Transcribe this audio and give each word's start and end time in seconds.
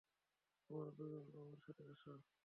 তোমরা 0.69 0.91
দুজন, 0.91 1.23
আমার 1.41 1.59
সাথে 1.65 1.83
আসো! 1.91 2.11